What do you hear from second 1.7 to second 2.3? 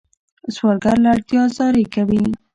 کوي